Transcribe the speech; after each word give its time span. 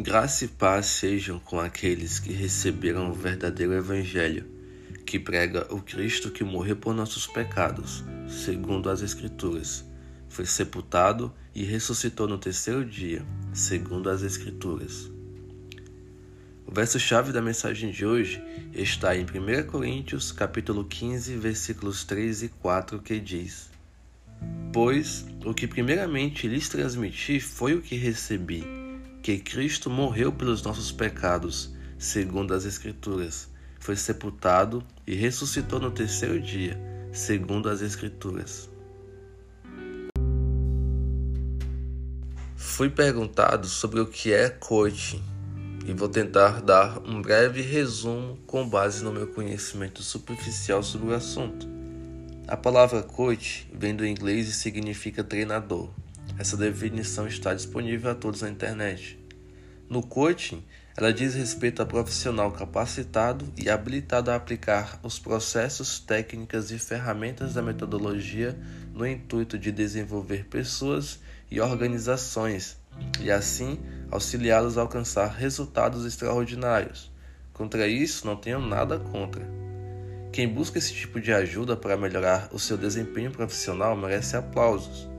Graça 0.00 0.46
e 0.46 0.48
paz 0.48 0.86
sejam 0.86 1.38
com 1.38 1.60
aqueles 1.60 2.18
que 2.18 2.32
receberam 2.32 3.10
o 3.10 3.12
verdadeiro 3.12 3.74
Evangelho, 3.74 4.46
que 5.04 5.18
prega 5.18 5.66
o 5.70 5.82
Cristo 5.82 6.30
que 6.30 6.42
morreu 6.42 6.76
por 6.76 6.94
nossos 6.94 7.26
pecados, 7.26 8.02
segundo 8.26 8.88
as 8.88 9.02
Escrituras. 9.02 9.84
Foi 10.30 10.46
sepultado 10.46 11.30
e 11.54 11.62
ressuscitou 11.62 12.26
no 12.26 12.38
terceiro 12.38 12.82
dia, 12.86 13.22
segundo 13.52 14.08
as 14.08 14.22
Escrituras. 14.22 15.10
O 16.66 16.72
verso-chave 16.72 17.30
da 17.30 17.42
mensagem 17.42 17.90
de 17.90 18.06
hoje 18.06 18.42
está 18.72 19.14
em 19.14 19.26
1 19.26 19.66
Coríntios, 19.66 20.32
capítulo 20.32 20.86
15, 20.86 21.36
versículos 21.36 22.02
3 22.04 22.44
e 22.44 22.48
4, 22.48 22.98
que 22.98 23.20
diz: 23.20 23.68
Pois 24.72 25.26
o 25.44 25.52
que 25.52 25.66
primeiramente 25.66 26.48
lhes 26.48 26.70
transmiti 26.70 27.38
foi 27.38 27.74
o 27.74 27.82
que 27.82 27.94
recebi 27.94 28.81
que 29.22 29.38
Cristo 29.38 29.88
morreu 29.88 30.32
pelos 30.32 30.62
nossos 30.64 30.90
pecados, 30.90 31.72
segundo 31.96 32.52
as 32.52 32.64
Escrituras, 32.64 33.48
foi 33.78 33.94
sepultado 33.94 34.84
e 35.06 35.14
ressuscitou 35.14 35.78
no 35.78 35.92
terceiro 35.92 36.40
dia, 36.40 36.76
segundo 37.12 37.68
as 37.68 37.80
Escrituras. 37.80 38.68
Fui 42.56 42.90
perguntado 42.90 43.68
sobre 43.68 44.00
o 44.00 44.06
que 44.06 44.32
é 44.32 44.48
coaching 44.48 45.22
e 45.86 45.92
vou 45.92 46.08
tentar 46.08 46.60
dar 46.60 46.98
um 46.98 47.22
breve 47.22 47.60
resumo 47.60 48.38
com 48.46 48.68
base 48.68 49.04
no 49.04 49.12
meu 49.12 49.28
conhecimento 49.28 50.02
superficial 50.02 50.82
sobre 50.82 51.10
o 51.10 51.14
assunto. 51.14 51.68
A 52.48 52.56
palavra 52.56 53.02
coach 53.02 53.68
vem 53.72 53.94
do 53.94 54.04
inglês 54.04 54.48
e 54.48 54.52
significa 54.52 55.22
treinador. 55.22 55.90
Essa 56.38 56.56
definição 56.56 57.26
está 57.26 57.54
disponível 57.54 58.10
a 58.10 58.14
todos 58.14 58.42
na 58.42 58.48
internet. 58.48 59.21
No 59.92 60.02
coaching, 60.02 60.64
ela 60.96 61.12
diz 61.12 61.34
respeito 61.34 61.82
a 61.82 61.84
profissional 61.84 62.50
capacitado 62.50 63.52
e 63.58 63.68
habilitado 63.68 64.30
a 64.30 64.36
aplicar 64.36 64.98
os 65.02 65.18
processos, 65.18 66.00
técnicas 66.00 66.70
e 66.70 66.78
ferramentas 66.78 67.52
da 67.52 67.60
metodologia 67.60 68.58
no 68.94 69.06
intuito 69.06 69.58
de 69.58 69.70
desenvolver 69.70 70.46
pessoas 70.46 71.20
e 71.50 71.60
organizações 71.60 72.78
e 73.20 73.30
assim 73.30 73.78
auxiliá-los 74.10 74.78
a 74.78 74.80
alcançar 74.80 75.26
resultados 75.26 76.06
extraordinários. 76.06 77.12
Contra 77.52 77.86
isso, 77.86 78.26
não 78.26 78.34
tenho 78.34 78.60
nada 78.60 78.98
contra. 78.98 79.46
Quem 80.32 80.48
busca 80.48 80.78
esse 80.78 80.94
tipo 80.94 81.20
de 81.20 81.34
ajuda 81.34 81.76
para 81.76 81.98
melhorar 81.98 82.48
o 82.50 82.58
seu 82.58 82.78
desempenho 82.78 83.30
profissional 83.30 83.94
merece 83.94 84.38
aplausos. 84.38 85.11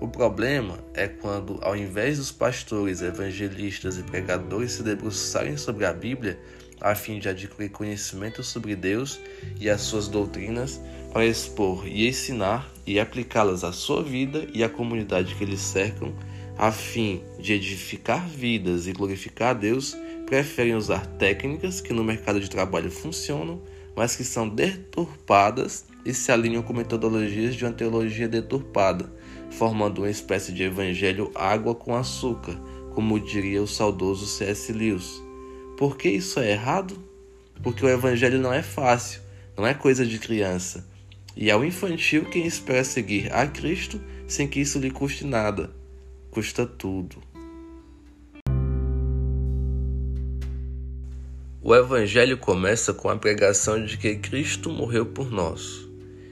O 0.00 0.06
problema 0.06 0.78
é 0.94 1.08
quando, 1.08 1.58
ao 1.60 1.76
invés 1.76 2.18
dos 2.18 2.30
pastores, 2.30 3.02
evangelistas 3.02 3.98
e 3.98 4.02
pregadores 4.04 4.72
se 4.72 4.82
debruçarem 4.82 5.56
sobre 5.56 5.84
a 5.84 5.92
Bíblia 5.92 6.38
a 6.80 6.94
fim 6.94 7.18
de 7.18 7.28
adquirir 7.28 7.70
conhecimento 7.70 8.44
sobre 8.44 8.76
Deus 8.76 9.18
e 9.60 9.68
as 9.68 9.80
suas 9.80 10.06
doutrinas 10.06 10.80
para 11.12 11.26
expor 11.26 11.86
e 11.88 12.06
ensinar 12.06 12.70
e 12.86 13.00
aplicá-las 13.00 13.64
à 13.64 13.72
sua 13.72 14.00
vida 14.00 14.46
e 14.54 14.62
à 14.62 14.68
comunidade 14.68 15.34
que 15.34 15.42
eles 15.42 15.60
cercam, 15.60 16.14
a 16.56 16.70
fim 16.70 17.22
de 17.40 17.52
edificar 17.54 18.28
vidas 18.28 18.86
e 18.86 18.92
glorificar 18.92 19.50
a 19.50 19.54
Deus, 19.54 19.96
preferem 20.26 20.76
usar 20.76 21.06
técnicas 21.06 21.80
que 21.80 21.92
no 21.92 22.04
mercado 22.04 22.38
de 22.38 22.48
trabalho 22.48 22.90
funcionam, 22.90 23.60
mas 23.96 24.14
que 24.14 24.22
são 24.22 24.48
deturpadas 24.48 25.86
e 26.04 26.14
se 26.14 26.30
alinham 26.30 26.62
com 26.62 26.72
metodologias 26.72 27.56
de 27.56 27.64
uma 27.64 27.72
teologia 27.72 28.28
deturpada 28.28 29.17
formando 29.50 29.98
uma 29.98 30.10
espécie 30.10 30.52
de 30.52 30.62
evangelho 30.62 31.30
água 31.34 31.74
com 31.74 31.94
açúcar, 31.94 32.54
como 32.94 33.20
diria 33.20 33.62
o 33.62 33.66
saudoso 33.66 34.26
C.S. 34.26 34.72
Lewis. 34.72 35.22
Por 35.76 35.96
que 35.96 36.08
isso 36.08 36.40
é 36.40 36.52
errado? 36.52 36.98
Porque 37.62 37.84
o 37.84 37.88
evangelho 37.88 38.38
não 38.38 38.52
é 38.52 38.62
fácil, 38.62 39.20
não 39.56 39.66
é 39.66 39.74
coisa 39.74 40.04
de 40.04 40.18
criança. 40.18 40.86
E 41.36 41.50
é 41.50 41.56
o 41.56 41.64
infantil 41.64 42.24
quem 42.24 42.46
espera 42.46 42.82
seguir 42.82 43.32
a 43.32 43.46
Cristo 43.46 44.00
sem 44.26 44.48
que 44.48 44.60
isso 44.60 44.78
lhe 44.78 44.90
custe 44.90 45.24
nada. 45.24 45.70
Custa 46.30 46.66
tudo. 46.66 47.22
O 51.62 51.74
Evangelho 51.74 52.38
começa 52.38 52.94
com 52.94 53.08
a 53.08 53.16
pregação 53.16 53.84
de 53.84 53.98
que 53.98 54.16
Cristo 54.16 54.70
morreu 54.70 55.06
por 55.06 55.30
nós. 55.30 55.88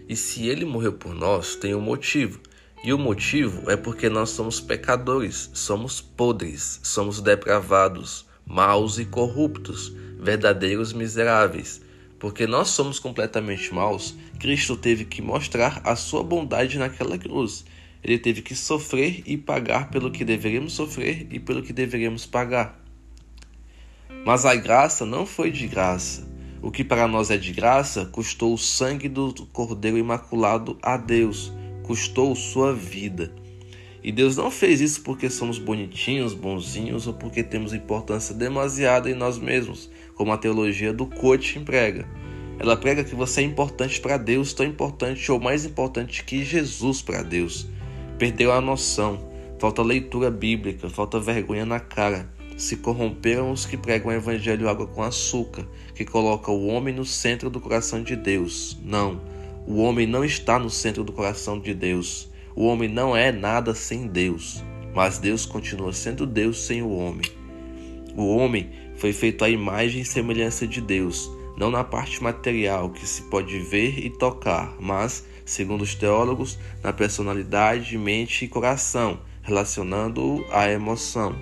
E 0.08 0.16
se 0.16 0.48
ele 0.48 0.64
morreu 0.64 0.92
por 0.92 1.14
nós, 1.14 1.56
tem 1.56 1.74
um 1.74 1.80
motivo. 1.80 2.40
E 2.86 2.92
o 2.92 2.98
motivo 2.98 3.68
é 3.68 3.76
porque 3.76 4.08
nós 4.08 4.30
somos 4.30 4.60
pecadores, 4.60 5.50
somos 5.52 6.00
podres, 6.00 6.78
somos 6.84 7.20
depravados, 7.20 8.24
maus 8.46 8.96
e 8.96 9.04
corruptos, 9.04 9.92
verdadeiros 10.20 10.92
miseráveis. 10.92 11.82
Porque 12.16 12.46
nós 12.46 12.68
somos 12.68 13.00
completamente 13.00 13.74
maus, 13.74 14.14
Cristo 14.38 14.76
teve 14.76 15.04
que 15.04 15.20
mostrar 15.20 15.80
a 15.82 15.96
sua 15.96 16.22
bondade 16.22 16.78
naquela 16.78 17.18
cruz. 17.18 17.64
Ele 18.04 18.20
teve 18.20 18.40
que 18.40 18.54
sofrer 18.54 19.20
e 19.26 19.36
pagar 19.36 19.90
pelo 19.90 20.12
que 20.12 20.24
deveríamos 20.24 20.74
sofrer 20.74 21.26
e 21.28 21.40
pelo 21.40 21.64
que 21.64 21.72
deveríamos 21.72 22.24
pagar. 22.24 22.80
Mas 24.24 24.46
a 24.46 24.54
graça 24.54 25.04
não 25.04 25.26
foi 25.26 25.50
de 25.50 25.66
graça. 25.66 26.24
O 26.62 26.70
que 26.70 26.84
para 26.84 27.08
nós 27.08 27.32
é 27.32 27.36
de 27.36 27.52
graça 27.52 28.06
custou 28.06 28.54
o 28.54 28.58
sangue 28.58 29.08
do 29.08 29.34
Cordeiro 29.46 29.98
Imaculado 29.98 30.78
a 30.80 30.96
Deus 30.96 31.52
custou 31.86 32.34
sua 32.34 32.74
vida. 32.74 33.32
E 34.02 34.12
Deus 34.12 34.36
não 34.36 34.50
fez 34.50 34.80
isso 34.80 35.02
porque 35.02 35.30
somos 35.30 35.58
bonitinhos, 35.58 36.34
bonzinhos 36.34 37.06
ou 37.06 37.14
porque 37.14 37.42
temos 37.42 37.72
importância 37.72 38.34
demasiada 38.34 39.10
em 39.10 39.14
nós 39.14 39.38
mesmos, 39.38 39.90
como 40.14 40.32
a 40.32 40.38
teologia 40.38 40.92
do 40.92 41.06
coaching 41.06 41.64
prega. 41.64 42.06
Ela 42.58 42.76
prega 42.76 43.04
que 43.04 43.14
você 43.14 43.40
é 43.40 43.44
importante 43.44 44.00
para 44.00 44.16
Deus, 44.16 44.52
tão 44.52 44.64
importante 44.64 45.30
ou 45.30 45.40
mais 45.40 45.64
importante 45.64 46.24
que 46.24 46.44
Jesus 46.44 47.02
para 47.02 47.22
Deus. 47.22 47.66
Perdeu 48.18 48.52
a 48.52 48.60
noção, 48.60 49.28
falta 49.58 49.82
leitura 49.82 50.30
bíblica, 50.30 50.88
falta 50.88 51.20
vergonha 51.20 51.66
na 51.66 51.80
cara. 51.80 52.30
Se 52.56 52.76
corromperam 52.76 53.52
os 53.52 53.66
que 53.66 53.76
pregam 53.76 54.10
o 54.10 54.14
evangelho 54.14 54.68
água 54.68 54.86
com 54.86 55.02
açúcar, 55.02 55.66
que 55.94 56.04
coloca 56.04 56.50
o 56.50 56.66
homem 56.68 56.94
no 56.94 57.04
centro 57.04 57.50
do 57.50 57.60
coração 57.60 58.02
de 58.02 58.16
Deus. 58.16 58.78
Não. 58.82 59.20
O 59.66 59.82
homem 59.82 60.06
não 60.06 60.24
está 60.24 60.60
no 60.60 60.70
centro 60.70 61.02
do 61.02 61.12
coração 61.12 61.58
de 61.58 61.74
Deus. 61.74 62.30
O 62.54 62.66
homem 62.66 62.88
não 62.88 63.16
é 63.16 63.32
nada 63.32 63.74
sem 63.74 64.06
Deus, 64.06 64.62
mas 64.94 65.18
Deus 65.18 65.44
continua 65.44 65.92
sendo 65.92 66.24
Deus 66.24 66.64
sem 66.64 66.82
o 66.82 66.90
homem. 66.90 67.28
O 68.16 68.36
homem 68.36 68.70
foi 68.96 69.12
feito 69.12 69.44
à 69.44 69.50
imagem 69.50 70.02
e 70.02 70.04
semelhança 70.04 70.68
de 70.68 70.80
Deus, 70.80 71.28
não 71.58 71.68
na 71.68 71.82
parte 71.82 72.22
material 72.22 72.90
que 72.90 73.04
se 73.06 73.22
pode 73.22 73.58
ver 73.58 73.98
e 73.98 74.08
tocar, 74.08 74.76
mas, 74.80 75.26
segundo 75.44 75.82
os 75.82 75.96
teólogos, 75.96 76.56
na 76.80 76.92
personalidade, 76.92 77.98
mente 77.98 78.44
e 78.44 78.48
coração, 78.48 79.18
relacionando-o 79.42 80.46
à 80.52 80.70
emoção. 80.70 81.34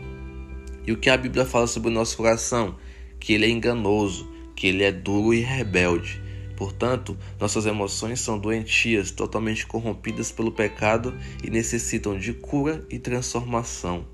E 0.87 0.93
o 0.93 0.97
que 0.97 1.11
a 1.11 1.17
Bíblia 1.17 1.45
fala 1.45 1.67
sobre 1.67 1.91
o 1.91 1.95
nosso 1.95 2.17
coração? 2.17 2.77
Que 3.21 3.35
ele 3.35 3.45
é 3.45 3.51
enganoso, 3.51 4.27
que 4.57 4.67
ele 4.67 4.83
é 4.83 4.91
duro 4.91 5.35
e 5.35 5.41
rebelde. 5.41 6.24
Portanto, 6.57 7.17
nossas 7.41 7.67
emoções 7.67 8.21
são 8.21 8.39
doentias, 8.39 9.11
totalmente 9.11 9.67
corrompidas 9.67 10.31
pelo 10.31 10.53
pecado 10.53 11.15
e 11.43 11.51
necessitam 11.51 12.19
de 12.19 12.33
cura 12.33 12.85
e 12.89 12.99
transformação. 12.99 14.07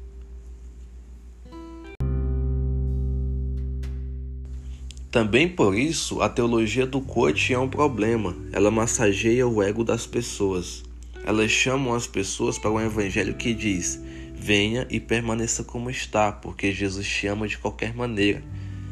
Também 5.10 5.48
por 5.48 5.76
isso, 5.76 6.22
a 6.22 6.28
teologia 6.28 6.86
do 6.86 7.00
coach 7.00 7.52
é 7.52 7.58
um 7.58 7.68
problema. 7.68 8.36
Ela 8.52 8.70
massageia 8.70 9.46
o 9.46 9.60
ego 9.60 9.82
das 9.82 10.06
pessoas. 10.06 10.84
Elas 11.24 11.50
chamam 11.50 11.94
as 11.94 12.06
pessoas 12.06 12.58
para 12.58 12.70
um 12.70 12.80
evangelho 12.80 13.34
que 13.34 13.52
diz: 13.52 14.00
venha 14.34 14.86
e 14.88 15.00
permaneça 15.00 15.64
como 15.64 15.90
está, 15.90 16.30
porque 16.30 16.72
Jesus 16.72 17.08
te 17.08 17.26
ama 17.26 17.48
de 17.48 17.58
qualquer 17.58 17.92
maneira. 17.92 18.42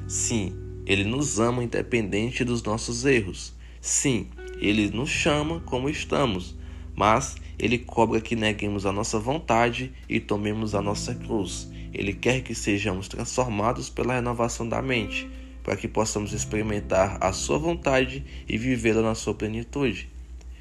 Sim, 0.08 0.52
ele 0.88 1.04
nos 1.04 1.38
ama 1.38 1.62
independente 1.62 2.42
dos 2.42 2.62
nossos 2.62 3.04
erros. 3.04 3.52
Sim, 3.78 4.28
ele 4.58 4.88
nos 4.88 5.10
chama 5.10 5.60
como 5.60 5.90
estamos, 5.90 6.56
mas 6.96 7.36
ele 7.58 7.76
cobra 7.76 8.22
que 8.22 8.34
neguemos 8.34 8.86
a 8.86 8.92
nossa 8.92 9.18
vontade 9.18 9.92
e 10.08 10.18
tomemos 10.18 10.74
a 10.74 10.80
nossa 10.80 11.14
cruz. 11.14 11.68
Ele 11.92 12.14
quer 12.14 12.40
que 12.40 12.54
sejamos 12.54 13.06
transformados 13.06 13.90
pela 13.90 14.14
renovação 14.14 14.66
da 14.66 14.80
mente, 14.80 15.28
para 15.62 15.76
que 15.76 15.86
possamos 15.86 16.32
experimentar 16.32 17.18
a 17.20 17.34
sua 17.34 17.58
vontade 17.58 18.24
e 18.48 18.56
vivê-la 18.56 19.02
na 19.02 19.14
sua 19.14 19.34
plenitude. 19.34 20.08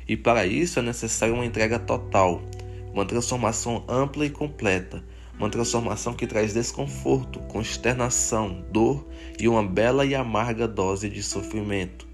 E 0.05 0.17
para 0.17 0.45
isso 0.45 0.77
é 0.77 0.81
necessária 0.81 1.33
uma 1.33 1.45
entrega 1.45 1.79
total, 1.79 2.41
uma 2.93 3.05
transformação 3.05 3.81
ampla 3.87 4.25
e 4.25 4.29
completa 4.29 5.01
uma 5.37 5.49
transformação 5.49 6.13
que 6.13 6.25
traz 6.25 6.53
desconforto, 6.53 7.39
consternação, 7.41 8.65
dor 8.71 9.07
e 9.39 9.47
uma 9.47 9.63
bela 9.63 10.05
e 10.05 10.15
amarga 10.15 10.67
dose 10.67 11.09
de 11.09 11.21
sofrimento. 11.21 12.07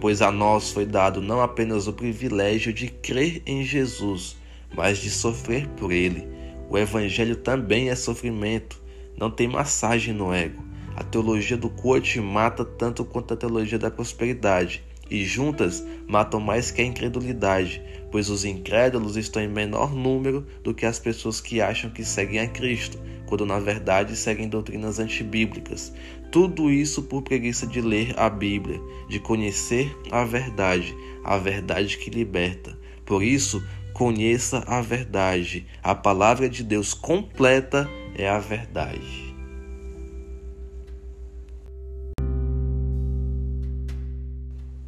Pois 0.00 0.22
a 0.22 0.30
nós 0.30 0.70
foi 0.70 0.86
dado 0.86 1.20
não 1.20 1.40
apenas 1.40 1.86
o 1.86 1.92
privilégio 1.92 2.72
de 2.72 2.88
crer 2.88 3.42
em 3.46 3.62
Jesus, 3.62 4.36
mas 4.74 4.98
de 4.98 5.10
sofrer 5.10 5.68
por 5.68 5.92
ele. 5.92 6.26
O 6.68 6.78
Evangelho 6.78 7.36
também 7.36 7.90
é 7.90 7.94
sofrimento, 7.94 8.82
Não 9.16 9.30
tem 9.30 9.46
massagem 9.46 10.12
no 10.12 10.34
ego. 10.34 10.60
A 10.96 11.04
teologia 11.04 11.56
do 11.56 11.70
coach 11.70 12.20
mata 12.20 12.64
tanto 12.64 13.04
quanto 13.04 13.32
a 13.32 13.36
teologia 13.36 13.78
da 13.78 13.88
prosperidade, 13.88 14.82
e 15.10 15.24
juntas 15.24 15.84
matam 16.06 16.40
mais 16.40 16.70
que 16.70 16.82
a 16.82 16.84
incredulidade, 16.84 17.82
pois 18.10 18.28
os 18.28 18.44
incrédulos 18.44 19.16
estão 19.16 19.42
em 19.42 19.48
menor 19.48 19.94
número 19.94 20.46
do 20.62 20.74
que 20.74 20.86
as 20.86 20.98
pessoas 20.98 21.40
que 21.40 21.60
acham 21.60 21.90
que 21.90 22.04
seguem 22.04 22.40
a 22.40 22.46
Cristo, 22.46 22.98
quando 23.26 23.46
na 23.46 23.58
verdade 23.58 24.16
seguem 24.16 24.48
doutrinas 24.48 24.98
antibíblicas. 24.98 25.92
Tudo 26.30 26.70
isso 26.70 27.02
por 27.02 27.22
preguiça 27.22 27.66
de 27.66 27.80
ler 27.80 28.14
a 28.18 28.28
Bíblia, 28.28 28.80
de 29.08 29.18
conhecer 29.20 29.96
a 30.10 30.24
verdade, 30.24 30.94
a 31.22 31.38
verdade 31.38 31.98
que 31.98 32.10
liberta. 32.10 32.76
Por 33.04 33.22
isso, 33.22 33.62
conheça 33.92 34.64
a 34.66 34.80
verdade. 34.80 35.66
A 35.82 35.94
palavra 35.94 36.48
de 36.48 36.64
Deus 36.64 36.92
completa 36.92 37.88
é 38.16 38.28
a 38.28 38.38
verdade. 38.38 39.23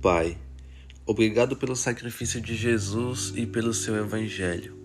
Pai, 0.00 0.36
obrigado 1.06 1.56
pelo 1.56 1.74
sacrifício 1.74 2.38
de 2.38 2.54
Jesus 2.54 3.32
e 3.34 3.46
pelo 3.46 3.72
seu 3.72 3.96
Evangelho. 3.96 4.76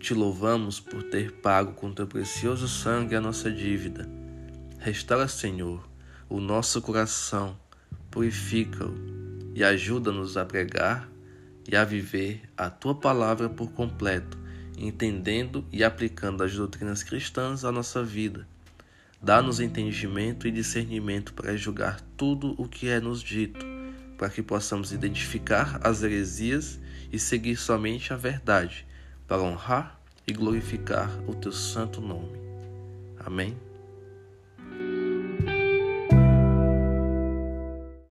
Te 0.00 0.12
louvamos 0.12 0.80
por 0.80 1.04
ter 1.04 1.30
pago 1.30 1.72
com 1.74 1.92
teu 1.92 2.06
precioso 2.06 2.66
sangue 2.66 3.14
a 3.14 3.20
nossa 3.20 3.50
dívida. 3.50 4.10
Restaura, 4.78 5.28
Senhor, 5.28 5.88
o 6.28 6.40
nosso 6.40 6.82
coração, 6.82 7.56
purifica-o 8.10 8.92
e 9.54 9.62
ajuda-nos 9.62 10.36
a 10.36 10.44
pregar 10.44 11.08
e 11.66 11.76
a 11.76 11.84
viver 11.84 12.42
a 12.56 12.68
tua 12.68 12.94
palavra 12.94 13.48
por 13.48 13.70
completo, 13.70 14.36
entendendo 14.76 15.64
e 15.70 15.84
aplicando 15.84 16.42
as 16.42 16.52
doutrinas 16.54 17.04
cristãs 17.04 17.64
à 17.64 17.70
nossa 17.70 18.02
vida. 18.02 18.46
Dá-nos 19.22 19.60
entendimento 19.60 20.48
e 20.48 20.50
discernimento 20.50 21.32
para 21.34 21.56
julgar 21.56 22.00
tudo 22.16 22.54
o 22.58 22.66
que 22.66 22.88
é 22.88 22.98
nos 23.00 23.22
dito 23.22 23.79
para 24.20 24.28
que 24.28 24.42
possamos 24.42 24.92
identificar 24.92 25.80
as 25.82 26.02
heresias 26.02 26.78
e 27.10 27.18
seguir 27.18 27.56
somente 27.56 28.12
a 28.12 28.16
verdade, 28.16 28.86
para 29.26 29.40
honrar 29.40 29.98
e 30.26 30.32
glorificar 30.34 31.10
o 31.26 31.34
teu 31.34 31.50
santo 31.50 32.02
nome. 32.02 32.38
Amém. 33.18 33.56